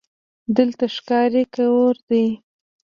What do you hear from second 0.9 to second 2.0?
ښکاري کور